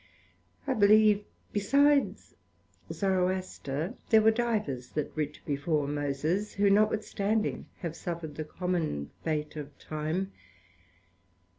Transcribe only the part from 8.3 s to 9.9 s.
the common fate of